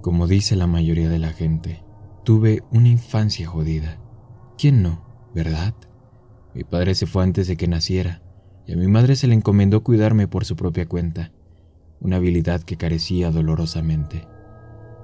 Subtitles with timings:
[0.00, 1.82] Como dice la mayoría de la gente,
[2.24, 3.98] tuve una infancia jodida.
[4.56, 5.74] ¿Quién no, verdad?
[6.54, 8.22] Mi padre se fue antes de que naciera
[8.68, 11.32] y a mi madre se le encomendó cuidarme por su propia cuenta,
[12.00, 14.28] una habilidad que carecía dolorosamente.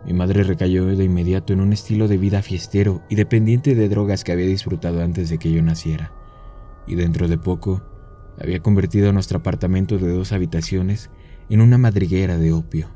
[0.05, 4.23] Mi madre recayó de inmediato en un estilo de vida fiestero y dependiente de drogas
[4.23, 6.13] que había disfrutado antes de que yo naciera,
[6.87, 7.83] y dentro de poco
[8.39, 11.11] había convertido nuestro apartamento de dos habitaciones
[11.49, 12.89] en una madriguera de opio.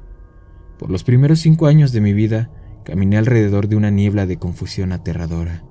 [0.78, 2.50] Por los primeros cinco años de mi vida,
[2.84, 5.64] caminé alrededor de una niebla de confusión aterradora.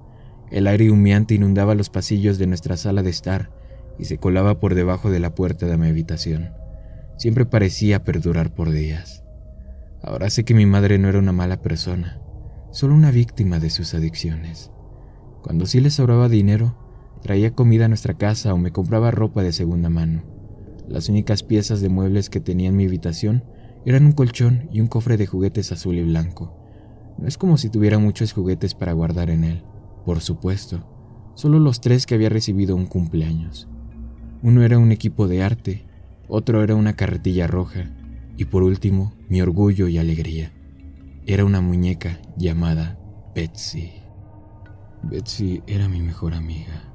[0.51, 3.51] El aire humeante inundaba los pasillos de nuestra sala de estar
[3.97, 6.51] y se colaba por debajo de la puerta de mi habitación.
[7.17, 9.23] Siempre parecía perdurar por días.
[10.03, 12.19] Ahora sé que mi madre no era una mala persona,
[12.71, 14.71] solo una víctima de sus adicciones.
[15.41, 16.77] Cuando sí le sobraba dinero,
[17.23, 20.23] traía comida a nuestra casa o me compraba ropa de segunda mano.
[20.87, 23.43] Las únicas piezas de muebles que tenía en mi habitación
[23.87, 26.53] eran un colchón y un cofre de juguetes azul y blanco.
[27.17, 29.63] No es como si tuviera muchos juguetes para guardar en él,
[30.05, 33.69] por supuesto, solo los tres que había recibido un cumpleaños.
[34.43, 35.85] Uno era un equipo de arte,
[36.27, 37.89] otro era una carretilla roja
[38.35, 40.51] y por último mi orgullo y alegría.
[41.25, 42.99] Era una muñeca llamada
[43.33, 43.93] Betsy.
[45.01, 46.91] Betsy era mi mejor amiga.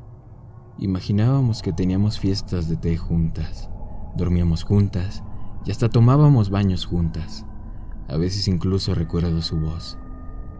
[0.78, 3.70] Imaginábamos que teníamos fiestas de té juntas,
[4.14, 5.22] dormíamos juntas
[5.64, 7.46] y hasta tomábamos baños juntas.
[8.08, 9.98] A veces incluso recuerdo su voz.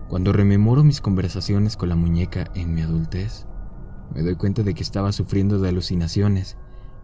[0.09, 3.47] Cuando rememoro mis conversaciones con la muñeca en mi adultez,
[4.15, 6.59] me doy cuenta de que estaba sufriendo de alucinaciones,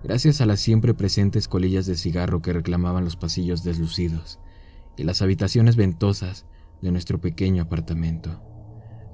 [0.04, 4.38] gracias a las siempre presentes colillas de cigarro que reclamaban los pasillos deslucidos
[4.96, 6.46] y las habitaciones ventosas
[6.82, 8.42] de nuestro pequeño apartamento.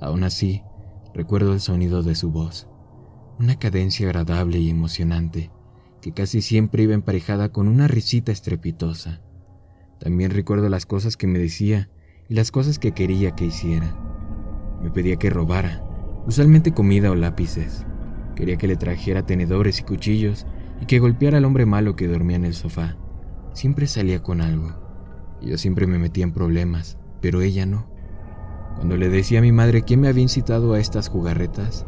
[0.01, 0.63] Aún así,
[1.15, 2.69] recuerdo el sonido de su voz,
[3.39, 5.51] una cadencia agradable y emocionante
[6.05, 9.23] que casi siempre iba emparejada con una risita estrepitosa.
[9.99, 11.89] También recuerdo las cosas que me decía
[12.29, 13.97] y las cosas que quería que hiciera.
[14.83, 15.83] Me pedía que robara,
[16.27, 17.87] usualmente comida o lápices.
[18.37, 20.45] Quería que le trajera tenedores y cuchillos
[20.79, 22.99] y que golpeara al hombre malo que dormía en el sofá.
[23.55, 24.75] Siempre salía con algo.
[25.41, 27.89] Yo siempre me metía en problemas, pero ella no.
[28.77, 31.87] Cuando le decía a mi madre quién me había incitado a estas jugarretas,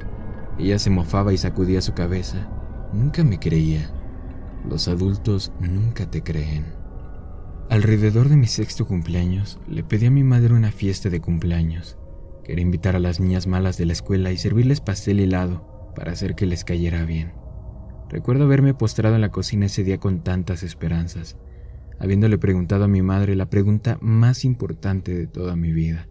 [0.59, 2.49] ella se mofaba y sacudía su cabeza.
[2.95, 3.93] Nunca me creía.
[4.69, 6.65] Los adultos nunca te creen.
[7.69, 11.99] Alrededor de mi sexto cumpleaños, le pedí a mi madre una fiesta de cumpleaños.
[12.45, 16.37] Quería invitar a las niñas malas de la escuela y servirles pastel helado para hacer
[16.37, 17.33] que les cayera bien.
[18.09, 21.37] Recuerdo haberme postrado en la cocina ese día con tantas esperanzas,
[21.99, 26.07] habiéndole preguntado a mi madre la pregunta más importante de toda mi vida.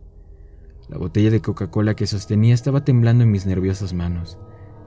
[0.89, 4.37] La botella de Coca-Cola que sostenía estaba temblando en mis nerviosas manos.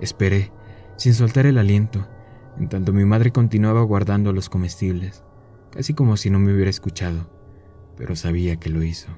[0.00, 0.52] Esperé,
[0.96, 2.06] sin soltar el aliento,
[2.58, 5.24] en tanto mi madre continuaba guardando los comestibles,
[5.70, 7.30] casi como si no me hubiera escuchado,
[7.96, 9.08] pero sabía que lo hizo.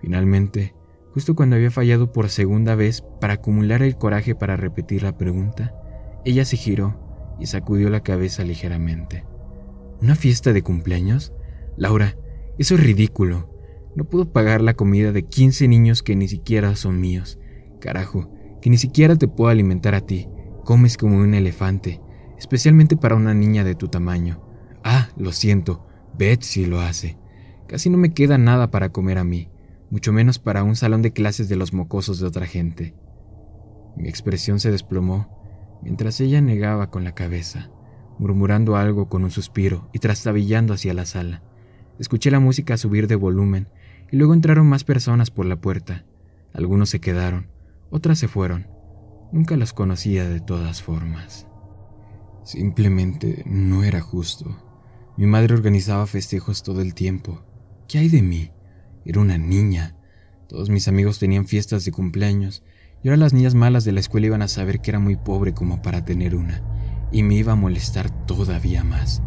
[0.00, 0.74] Finalmente,
[1.12, 5.74] justo cuando había fallado por segunda vez para acumular el coraje para repetir la pregunta,
[6.24, 9.24] ella se giró y sacudió la cabeza ligeramente.
[10.00, 11.32] ¿Una fiesta de cumpleaños?
[11.76, 12.16] Laura,
[12.58, 13.52] eso es ridículo.
[13.94, 17.38] No puedo pagar la comida de 15 niños que ni siquiera son míos.
[17.80, 18.30] Carajo,
[18.60, 20.28] que ni siquiera te puedo alimentar a ti.
[20.64, 22.00] Comes como un elefante,
[22.38, 24.40] especialmente para una niña de tu tamaño.
[24.84, 27.18] Ah, lo siento, Betsy lo hace.
[27.66, 29.50] Casi no me queda nada para comer a mí,
[29.90, 32.94] mucho menos para un salón de clases de los mocosos de otra gente.
[33.96, 35.36] Mi expresión se desplomó
[35.82, 37.70] mientras ella negaba con la cabeza,
[38.18, 41.42] murmurando algo con un suspiro y trastabillando hacia la sala.
[41.98, 43.68] Escuché la música subir de volumen
[44.10, 46.04] y luego entraron más personas por la puerta.
[46.54, 47.48] Algunos se quedaron,
[47.90, 48.68] otras se fueron.
[49.32, 51.47] Nunca las conocía de todas formas.
[52.48, 54.56] Simplemente no era justo.
[55.18, 57.42] Mi madre organizaba festejos todo el tiempo.
[57.86, 58.52] ¿Qué hay de mí?
[59.04, 59.96] Era una niña.
[60.48, 62.62] Todos mis amigos tenían fiestas de cumpleaños
[63.02, 65.52] y ahora las niñas malas de la escuela iban a saber que era muy pobre
[65.52, 66.62] como para tener una,
[67.12, 69.22] y me iba a molestar todavía más.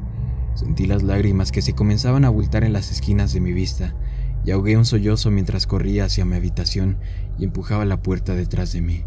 [0.55, 3.95] Sentí las lágrimas que se comenzaban a abultar en las esquinas de mi vista
[4.44, 6.97] y ahogué un sollozo mientras corría hacia mi habitación
[7.38, 9.06] y empujaba la puerta detrás de mí.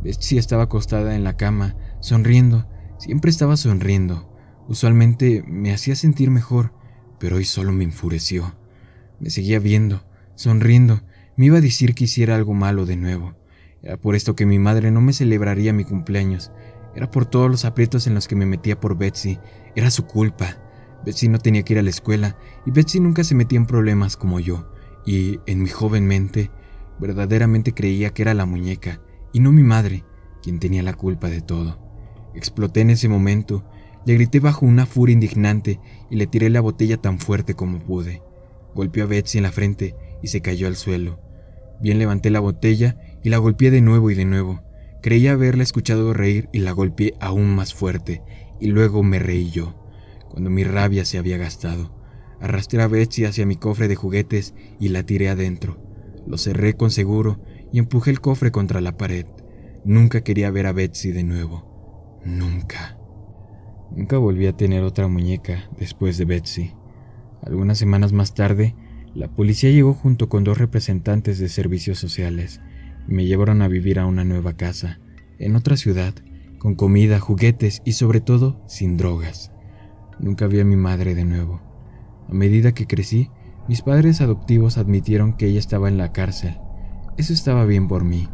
[0.00, 2.68] Betsy estaba acostada en la cama, sonriendo,
[3.02, 4.32] siempre estaba sonriendo.
[4.68, 6.72] Usualmente me hacía sentir mejor,
[7.18, 8.54] pero hoy solo me enfureció.
[9.18, 10.04] Me seguía viendo,
[10.36, 11.00] sonriendo,
[11.36, 13.34] me iba a decir que hiciera algo malo de nuevo.
[13.82, 16.52] Era por esto que mi madre no me celebraría mi cumpleaños.
[16.94, 19.40] Era por todos los aprietos en los que me metía por Betsy.
[19.74, 20.58] Era su culpa.
[21.04, 24.16] Betsy no tenía que ir a la escuela y Betsy nunca se metía en problemas
[24.16, 24.72] como yo.
[25.04, 26.52] Y en mi joven mente,
[27.00, 29.00] verdaderamente creía que era la muñeca
[29.32, 30.04] y no mi madre
[30.40, 31.81] quien tenía la culpa de todo.
[32.34, 33.64] Exploté en ese momento,
[34.04, 35.78] le grité bajo una furia indignante
[36.10, 38.22] y le tiré la botella tan fuerte como pude.
[38.74, 41.20] Golpeó a Betsy en la frente y se cayó al suelo.
[41.80, 44.62] Bien levanté la botella y la golpeé de nuevo y de nuevo.
[45.02, 48.22] Creía haberla escuchado reír y la golpeé aún más fuerte,
[48.60, 49.74] y luego me reí yo,
[50.28, 51.92] cuando mi rabia se había gastado.
[52.40, 55.80] Arrastré a Betsy hacia mi cofre de juguetes y la tiré adentro.
[56.26, 57.40] Lo cerré con seguro
[57.72, 59.26] y empujé el cofre contra la pared.
[59.84, 61.71] Nunca quería ver a Betsy de nuevo.
[62.24, 62.96] Nunca.
[63.90, 66.72] Nunca volví a tener otra muñeca después de Betsy.
[67.42, 68.76] Algunas semanas más tarde,
[69.14, 72.60] la policía llegó junto con dos representantes de servicios sociales
[73.08, 75.00] y me llevaron a vivir a una nueva casa,
[75.38, 76.14] en otra ciudad,
[76.58, 79.50] con comida, juguetes y sobre todo sin drogas.
[80.20, 81.60] Nunca vi a mi madre de nuevo.
[82.28, 83.30] A medida que crecí,
[83.68, 86.56] mis padres adoptivos admitieron que ella estaba en la cárcel.
[87.16, 88.28] Eso estaba bien por mí.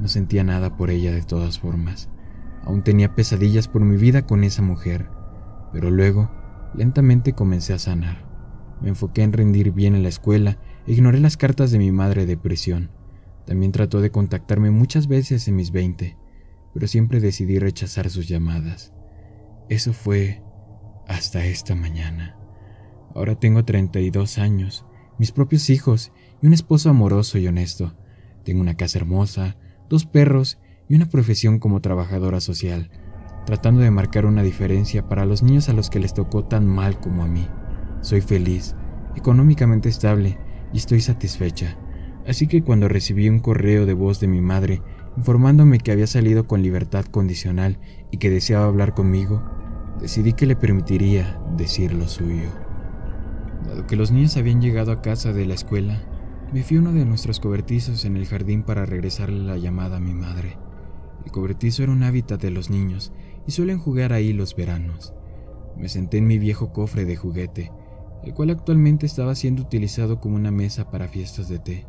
[0.00, 2.10] No sentía nada por ella de todas formas.
[2.64, 5.08] Aún tenía pesadillas por mi vida con esa mujer.
[5.72, 6.30] Pero luego,
[6.74, 8.26] lentamente comencé a sanar.
[8.80, 12.26] Me enfoqué en rendir bien en la escuela e ignoré las cartas de mi madre
[12.26, 12.90] de prisión.
[13.46, 16.16] También trató de contactarme muchas veces en mis veinte,
[16.72, 18.92] pero siempre decidí rechazar sus llamadas.
[19.68, 20.42] Eso fue
[21.08, 22.36] hasta esta mañana.
[23.14, 24.86] Ahora tengo 32 años,
[25.18, 27.94] mis propios hijos y un esposo amoroso y honesto.
[28.44, 29.56] Tengo una casa hermosa,
[29.88, 30.58] dos perros
[30.92, 32.90] y una profesión como trabajadora social,
[33.46, 37.00] tratando de marcar una diferencia para los niños a los que les tocó tan mal
[37.00, 37.48] como a mí.
[38.02, 38.76] Soy feliz,
[39.16, 40.38] económicamente estable
[40.70, 41.78] y estoy satisfecha.
[42.28, 44.82] Así que cuando recibí un correo de voz de mi madre
[45.16, 47.78] informándome que había salido con libertad condicional
[48.10, 49.42] y que deseaba hablar conmigo,
[49.98, 52.50] decidí que le permitiría decir lo suyo.
[53.66, 56.02] Dado que los niños habían llegado a casa de la escuela,
[56.52, 60.00] me fui a uno de nuestros cobertizos en el jardín para regresarle la llamada a
[60.00, 60.58] mi madre.
[61.24, 63.12] El cobertizo era un hábitat de los niños
[63.46, 65.14] y suelen jugar ahí los veranos.
[65.76, 67.72] Me senté en mi viejo cofre de juguete,
[68.22, 71.86] el cual actualmente estaba siendo utilizado como una mesa para fiestas de té,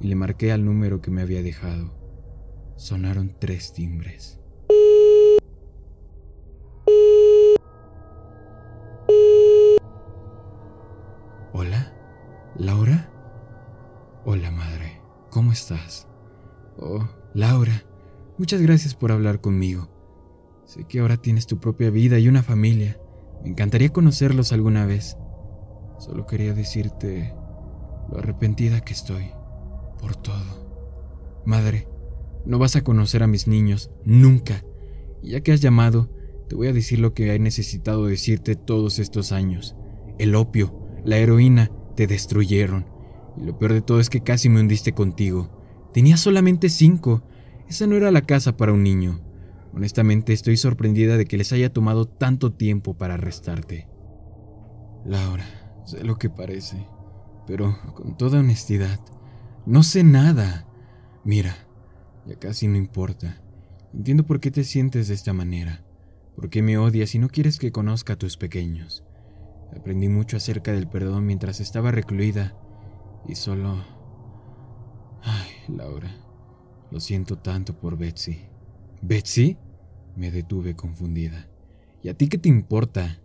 [0.00, 1.92] y le marqué al número que me había dejado.
[2.76, 4.38] Sonaron tres timbres.
[11.52, 11.92] Hola,
[12.56, 13.10] Laura.
[14.24, 15.00] Hola, madre.
[15.30, 16.06] ¿Cómo estás?
[16.78, 17.82] Oh, Laura,
[18.38, 19.88] muchas gracias por hablar conmigo.
[20.64, 23.00] Sé que ahora tienes tu propia vida y una familia.
[23.42, 25.16] Me encantaría conocerlos alguna vez.
[25.98, 27.34] Solo quería decirte
[28.10, 29.30] lo arrepentida que estoy
[30.00, 31.42] por todo.
[31.44, 31.88] Madre,
[32.44, 34.64] no vas a conocer a mis niños nunca.
[35.22, 36.10] Y ya que has llamado,
[36.48, 39.76] te voy a decir lo que he necesitado decirte todos estos años.
[40.18, 42.86] El opio, la heroína, te destruyeron.
[43.36, 45.50] Y lo peor de todo es que casi me hundiste contigo.
[45.92, 47.22] Tenía solamente cinco.
[47.68, 49.20] Esa no era la casa para un niño.
[49.74, 53.88] Honestamente estoy sorprendida de que les haya tomado tanto tiempo para arrestarte.
[55.04, 55.44] Laura,
[55.84, 56.86] sé lo que parece,
[57.46, 58.98] pero con toda honestidad,
[59.66, 60.66] no sé nada.
[61.24, 61.54] Mira,
[62.26, 63.42] ya casi no importa.
[63.92, 65.84] Entiendo por qué te sientes de esta manera,
[66.36, 69.04] por qué me odias y no quieres que conozca a tus pequeños.
[69.76, 72.56] Aprendí mucho acerca del perdón mientras estaba recluida
[73.26, 73.84] y solo...
[75.22, 76.10] Ay, Laura,
[76.90, 78.38] lo siento tanto por Betsy.
[79.02, 79.56] ¿Betsy?
[80.16, 81.48] Me detuve confundida.
[82.02, 83.20] ¿Y a ti qué te importa?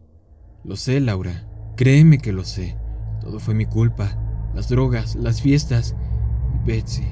[0.63, 1.47] Lo sé, Laura.
[1.75, 2.77] Créeme que lo sé.
[3.21, 4.51] Todo fue mi culpa.
[4.53, 5.95] Las drogas, las fiestas.
[6.53, 7.07] Y Betsy.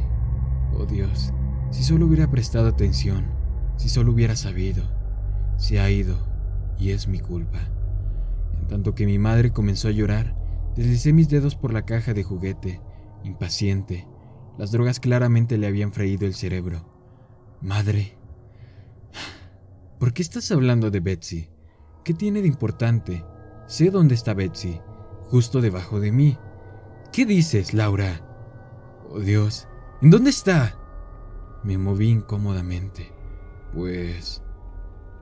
[0.74, 1.34] Oh Dios,
[1.72, 3.26] si solo hubiera prestado atención,
[3.78, 4.84] si solo hubiera sabido.
[5.58, 6.18] Se ha ido
[6.80, 7.60] y es mi culpa.
[8.60, 10.36] En tanto que mi madre comenzó a llorar,
[10.76, 12.82] deslicé mis dedos por la caja de juguete,
[13.24, 14.08] impaciente.
[14.58, 16.86] Las drogas claramente le habían freído el cerebro.
[17.62, 18.18] Madre,
[20.00, 21.50] ¿por qué estás hablando de Betsy?
[22.04, 23.24] ¿Qué tiene de importante?
[23.68, 24.82] Sé dónde está Betsy,
[25.26, 26.38] justo debajo de mí.
[27.14, 28.28] ¿Qué dices, Laura?
[29.10, 29.68] Oh Dios,
[30.02, 30.78] ¿en dónde está?
[31.64, 33.12] Me moví incómodamente.
[33.74, 34.44] Pues...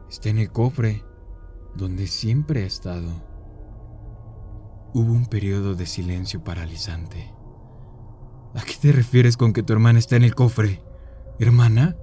[0.09, 1.03] Está en el cofre,
[1.75, 3.09] donde siempre ha estado.
[4.93, 7.31] Hubo un periodo de silencio paralizante.
[8.55, 10.81] ¿A qué te refieres con que tu hermana está en el cofre?
[11.39, 11.95] ¿Hermana?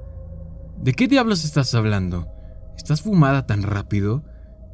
[0.81, 2.29] ¿De qué diablos estás hablando?
[2.77, 4.25] ¿Estás fumada tan rápido?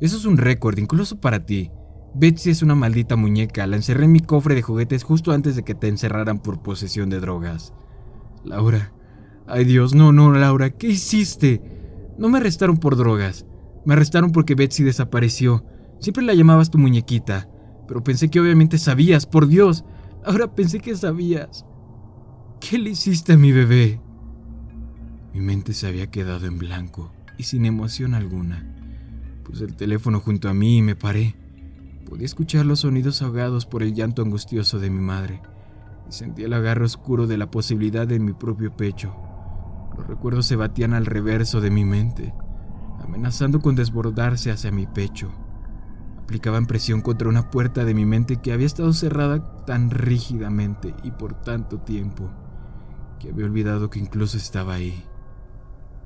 [0.00, 1.71] Eso es un récord, incluso para ti.
[2.14, 3.67] Betsy es una maldita muñeca.
[3.67, 7.09] La encerré en mi cofre de juguetes justo antes de que te encerraran por posesión
[7.09, 7.73] de drogas.
[8.45, 8.93] Laura.
[9.47, 11.62] Ay Dios, no, no, Laura, ¿qué hiciste?
[12.19, 13.47] No me arrestaron por drogas.
[13.85, 15.64] Me arrestaron porque Betsy desapareció.
[16.00, 17.49] Siempre la llamabas tu muñequita.
[17.88, 19.85] Pero pensé que obviamente sabías, por Dios.
[20.25, 21.64] Ahora pensé que sabías.
[22.61, 24.00] ¿Qué le hiciste a mi bebé?
[25.35, 28.64] Mi mente se había quedado en blanco y sin emoción alguna.
[29.43, 31.35] Puse el teléfono junto a mí y me paré.
[32.09, 35.41] Podía escuchar los sonidos ahogados por el llanto angustioso de mi madre.
[36.09, 39.17] y sentí el agarre oscuro de la posibilidad en mi propio pecho.
[39.97, 42.33] Los recuerdos se batían al reverso de mi mente,
[43.02, 45.33] amenazando con desbordarse hacia mi pecho.
[46.32, 51.10] Aplicaban presión contra una puerta de mi mente que había estado cerrada tan rígidamente y
[51.10, 52.30] por tanto tiempo
[53.20, 55.04] que había olvidado que incluso estaba ahí.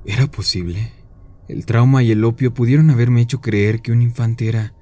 [0.03, 0.91] ¿Era posible?
[1.47, 4.73] El trauma y el opio pudieron haberme hecho creer que un infante era,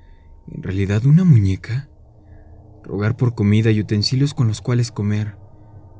[0.47, 1.89] en realidad, una muñeca.
[2.83, 5.37] Rogar por comida y utensilios con los cuales comer.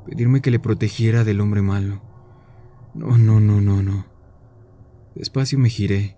[0.06, 2.02] Pedirme que le protegiera del hombre malo.
[2.94, 4.06] No, no, no, no, no.
[5.14, 6.15] Despacio me giré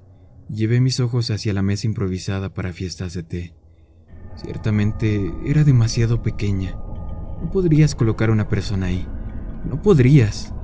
[0.49, 3.55] llevé mis ojos hacia la mesa improvisada para fiestas de té.
[4.37, 6.73] Ciertamente era demasiado pequeña.
[7.41, 9.07] No podrías colocar una persona ahí.
[9.69, 10.55] No podrías.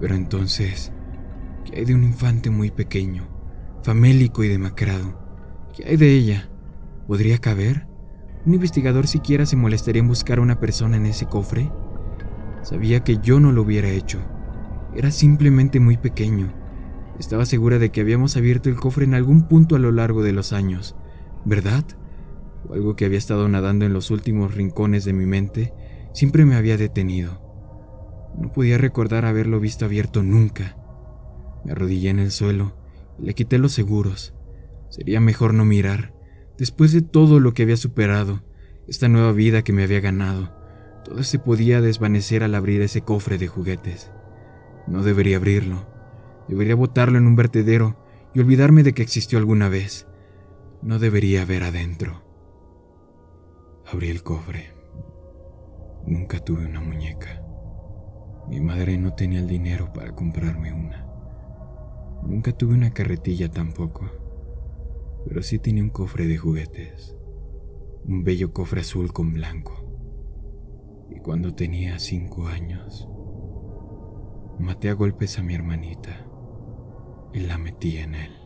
[0.00, 0.92] Pero entonces,
[1.64, 3.28] ¿qué hay de un infante muy pequeño,
[3.82, 5.20] famélico y demacrado?
[5.74, 6.50] ¿Qué hay de ella?
[7.06, 7.86] ¿Podría caber?
[8.44, 11.70] ¿Un investigador siquiera se molestaría en buscar a una persona en ese cofre?
[12.62, 14.18] Sabía que yo no lo hubiera hecho.
[14.94, 16.52] Era simplemente muy pequeño.
[17.22, 20.32] Estaba segura de que habíamos abierto el cofre en algún punto a lo largo de
[20.32, 20.96] los años,
[21.44, 21.84] ¿verdad?
[22.68, 25.72] O algo que había estado nadando en los últimos rincones de mi mente
[26.12, 27.40] siempre me había detenido.
[28.36, 30.76] No podía recordar haberlo visto abierto nunca.
[31.64, 32.76] Me arrodillé en el suelo
[33.20, 34.34] y le quité los seguros.
[34.90, 36.12] Sería mejor no mirar.
[36.58, 38.42] Después de todo lo que había superado,
[38.88, 40.56] esta nueva vida que me había ganado,
[41.04, 44.10] todo se podía desvanecer al abrir ese cofre de juguetes.
[44.88, 45.91] No debería abrirlo.
[46.48, 47.96] Debería botarlo en un vertedero
[48.34, 50.06] y olvidarme de que existió alguna vez.
[50.82, 52.22] No debería ver adentro.
[53.90, 54.74] Abrí el cofre.
[56.06, 57.42] Nunca tuve una muñeca.
[58.48, 61.06] Mi madre no tenía el dinero para comprarme una.
[62.24, 64.10] Nunca tuve una carretilla tampoco,
[65.26, 67.16] pero sí tenía un cofre de juguetes,
[68.04, 69.72] un bello cofre azul con blanco.
[71.10, 73.08] Y cuando tenía cinco años,
[74.58, 76.31] maté a golpes a mi hermanita
[77.34, 78.41] y la metí en él.